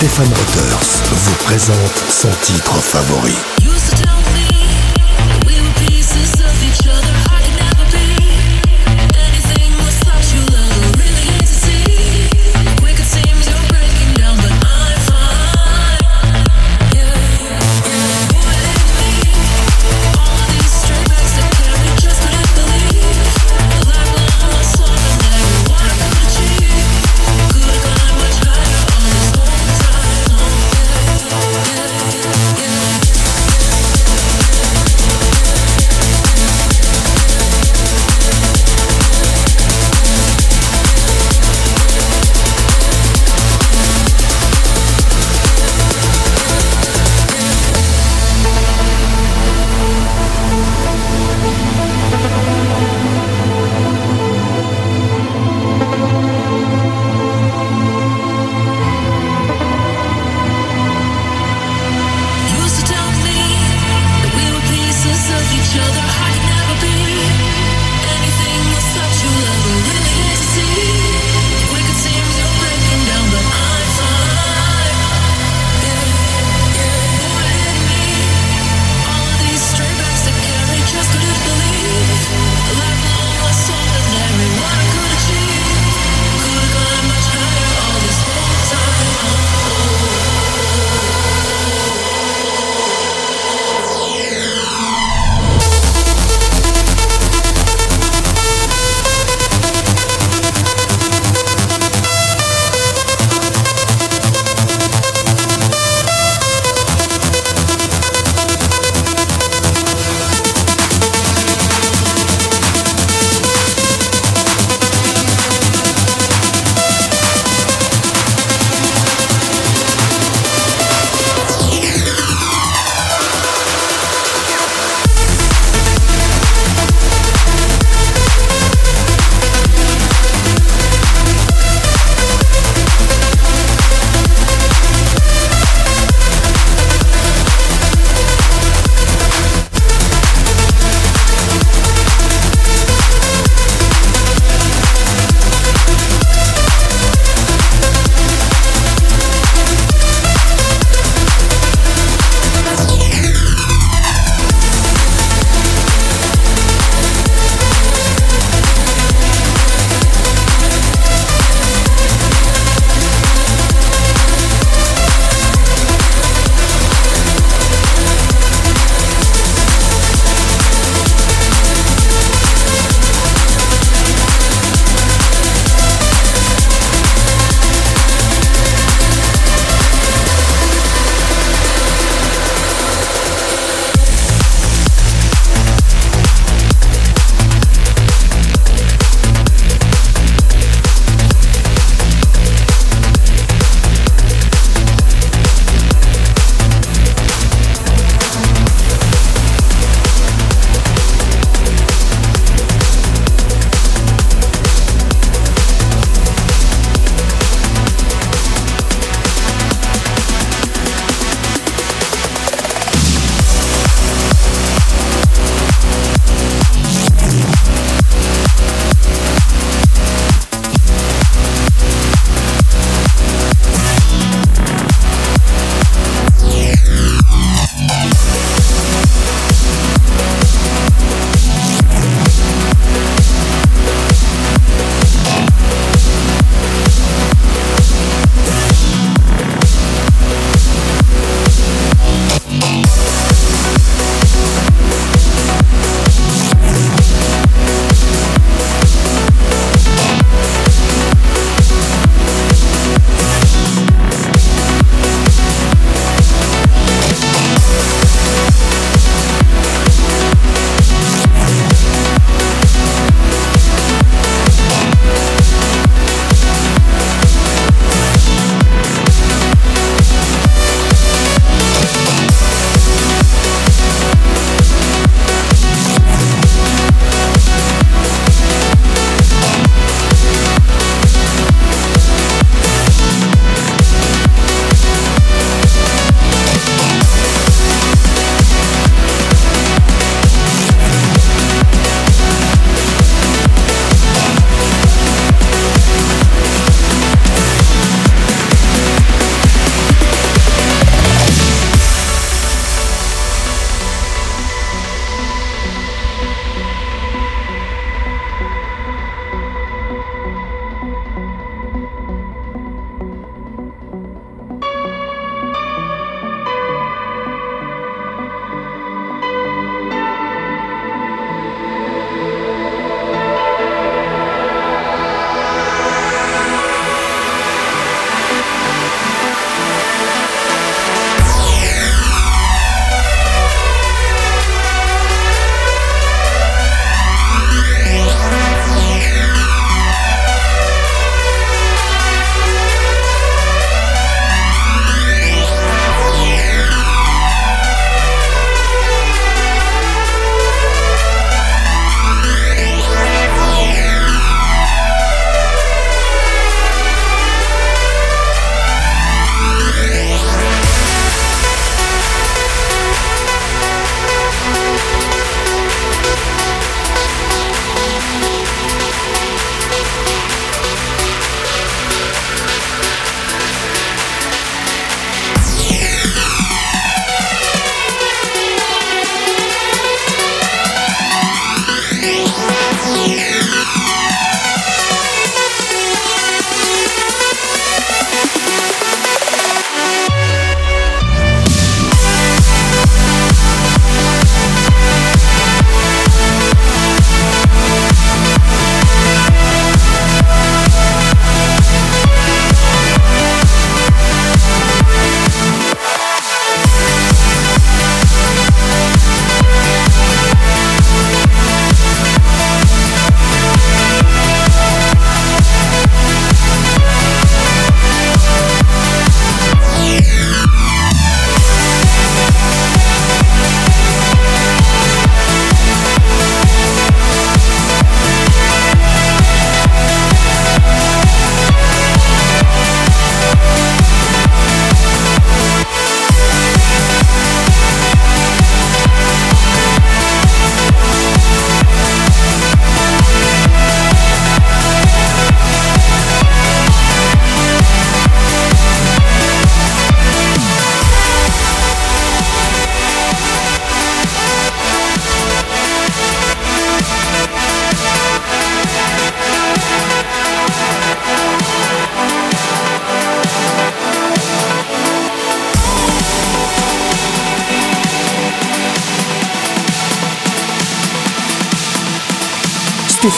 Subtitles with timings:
[0.00, 3.34] Stéphane Reuters vous présente son titre favori.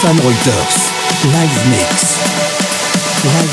[0.03, 0.93] Stéphane Reuters.
[1.27, 2.19] Live Mix.
[3.25, 3.52] Live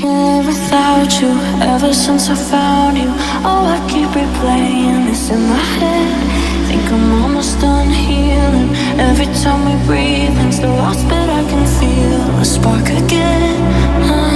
[0.00, 1.30] care without you
[1.74, 3.10] ever since I found you.
[3.48, 6.18] oh, I keep replaying this in my head.
[6.68, 8.70] Think I'm almost done healing.
[9.10, 14.27] Every time we breathe, it's the loss, but I can feel a spark again.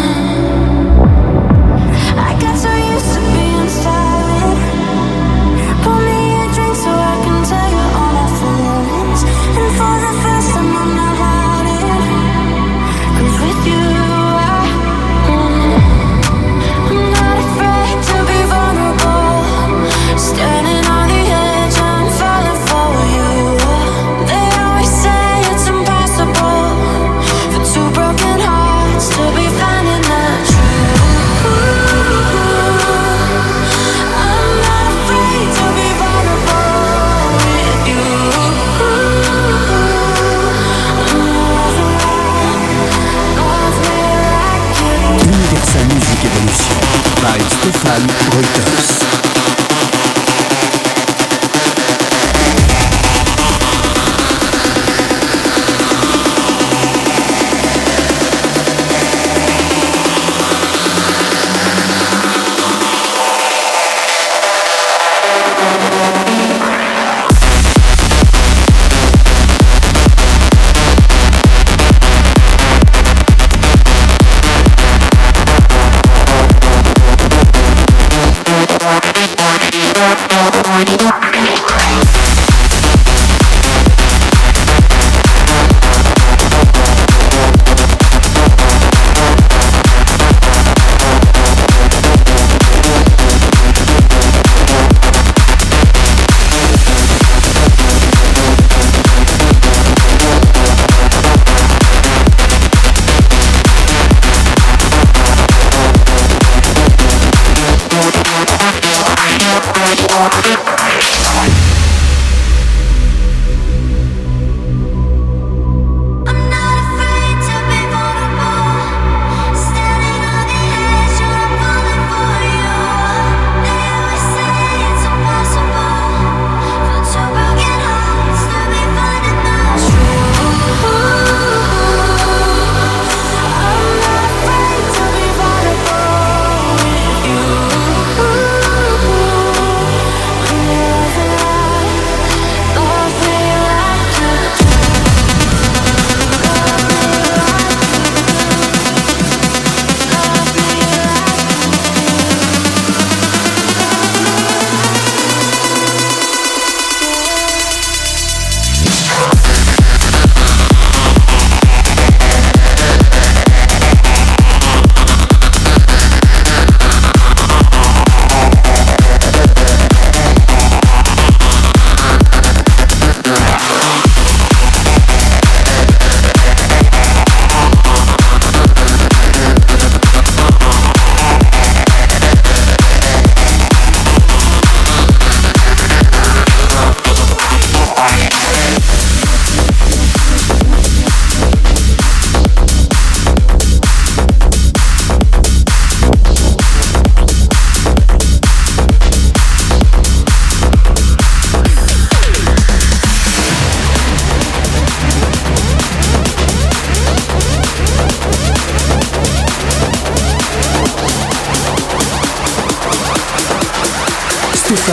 [47.82, 49.01] Salmo Reuters.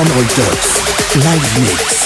[0.06, 1.99] Reuters, live mix.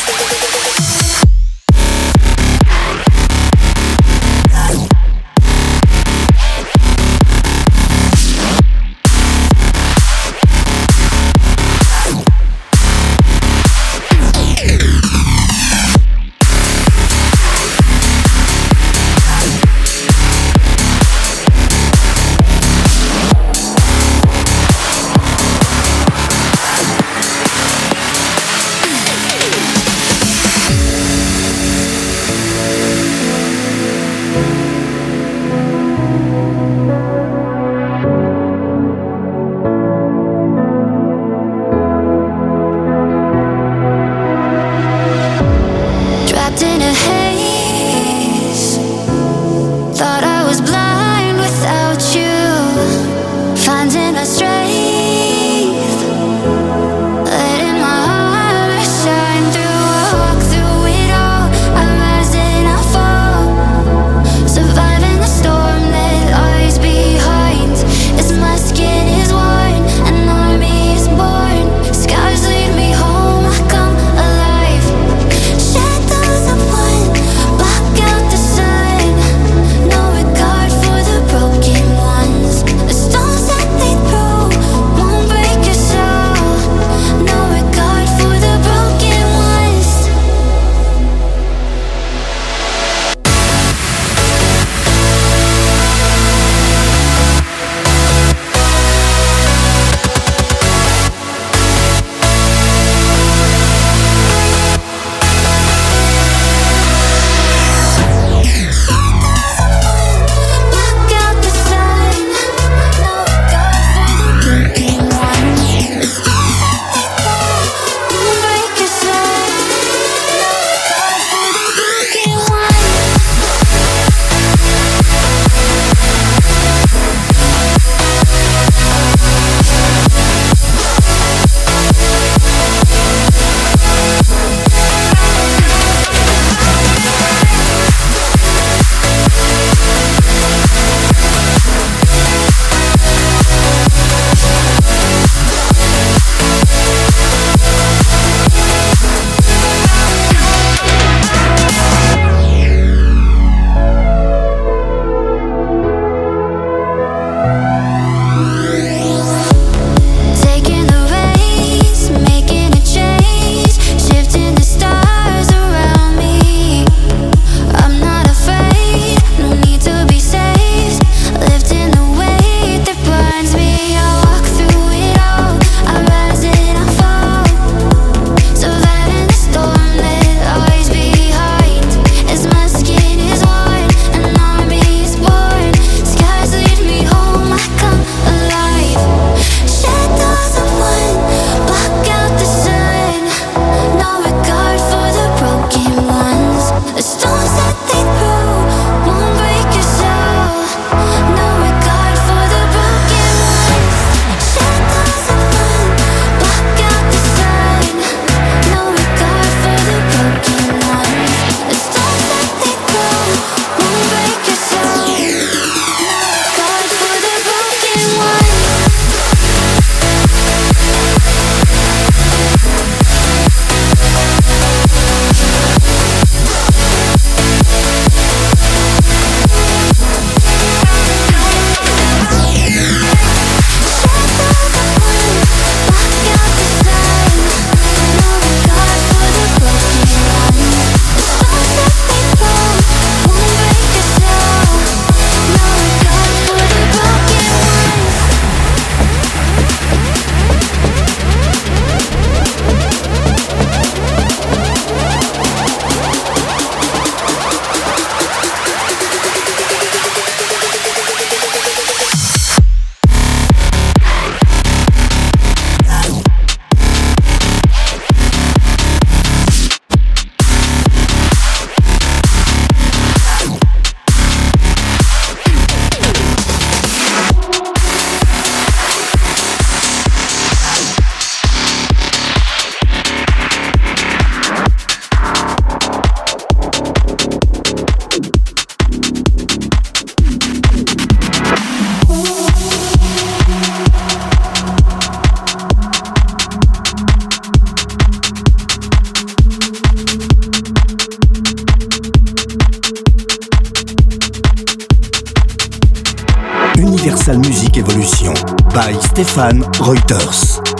[307.03, 308.33] Universal Music Evolution
[308.73, 310.72] by Stéphane Reuters.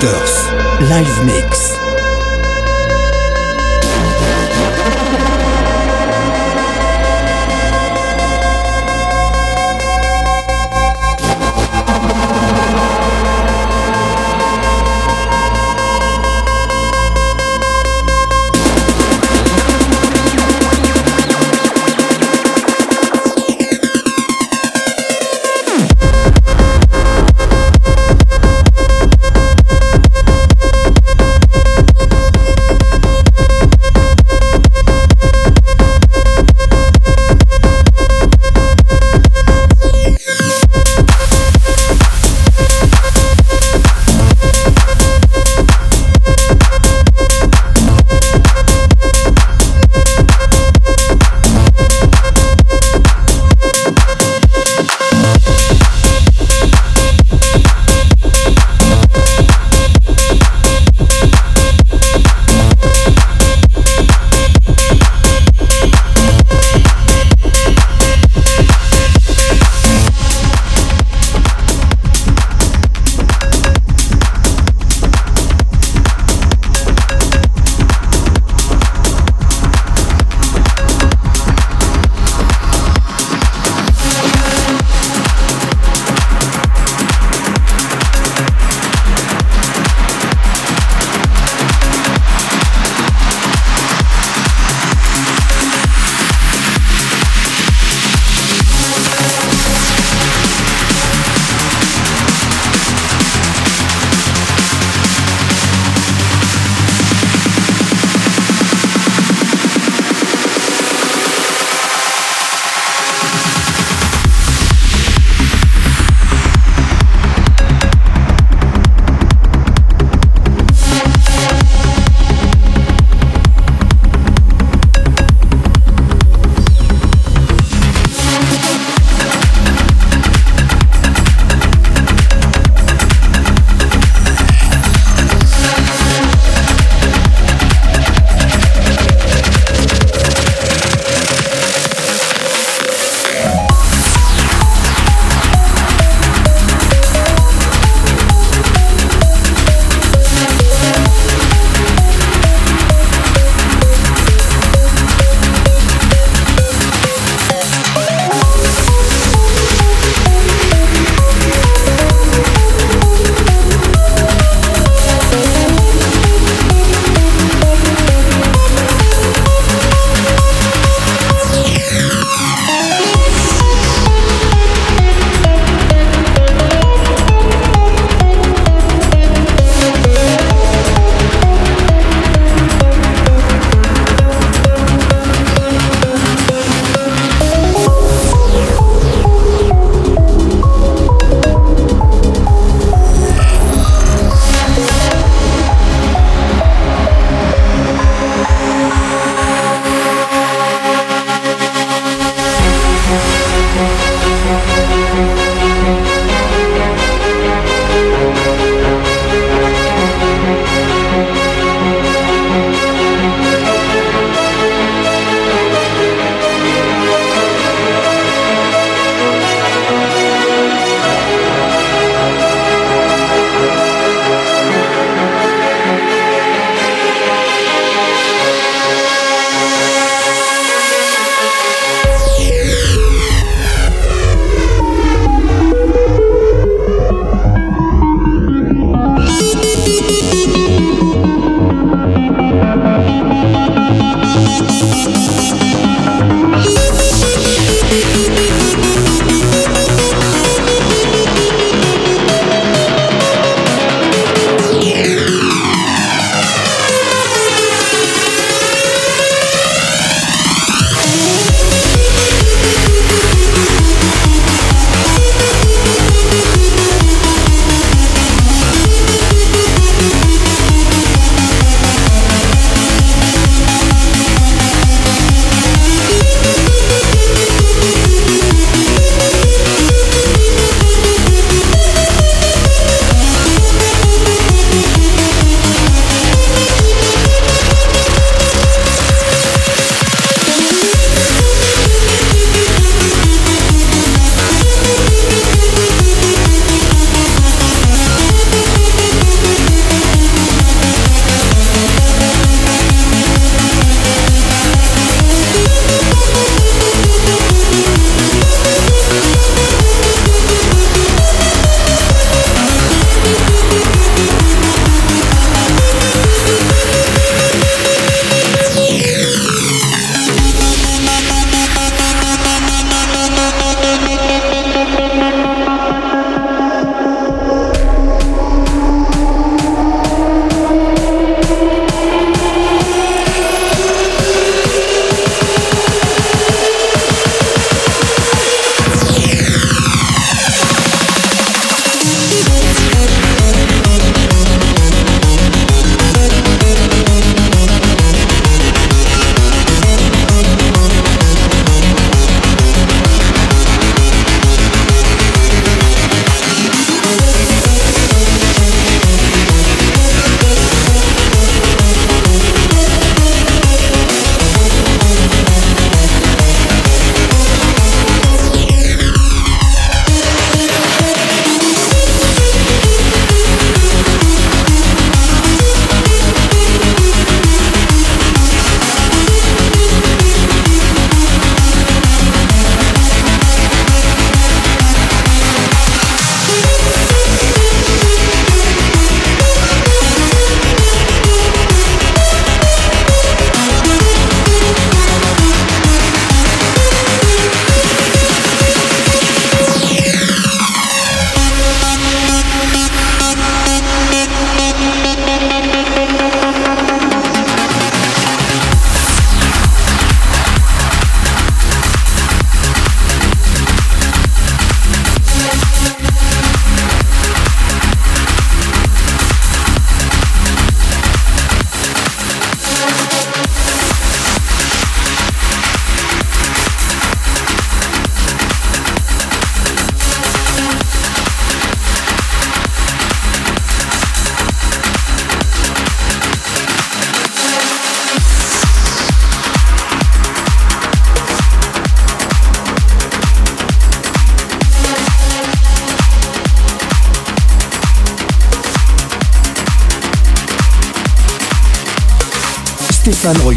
[0.00, 0.47] Reuters.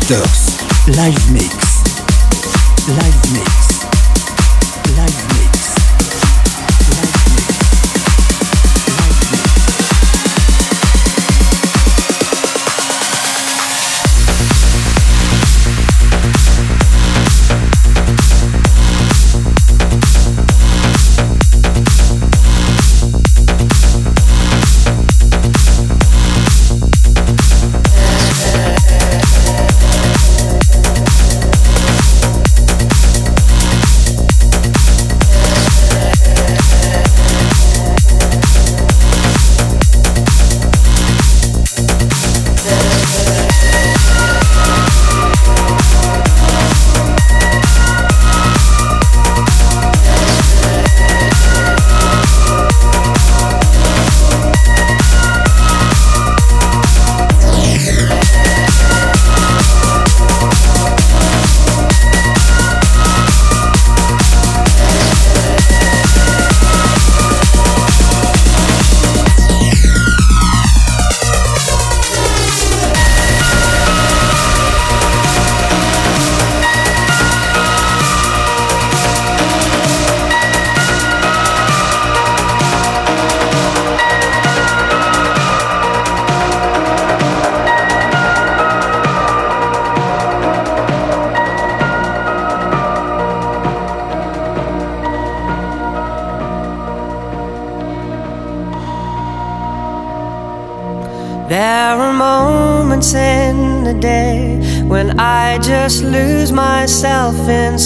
[0.01, 0.57] Peters,
[0.97, 1.83] live mix,
[2.87, 3.60] live mix.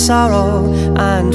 [0.05, 1.33] sorrow and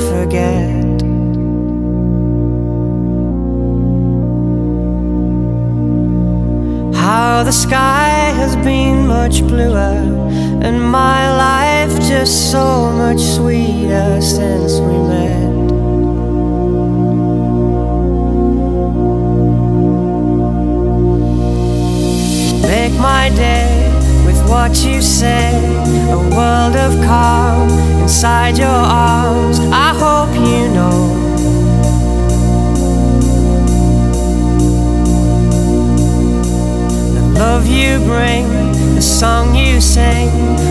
[39.80, 40.28] sing,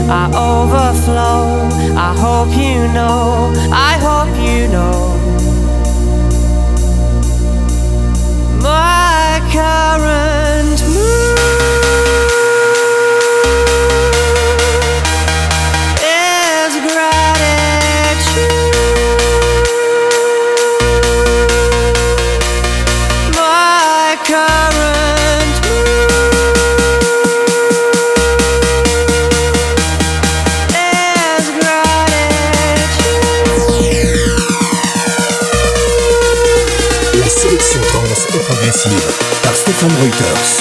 [0.09, 1.67] I overflow.
[1.97, 5.17] I hope you know, I hope you know.
[8.61, 10.28] My current
[39.79, 40.58] Thomson Reuters.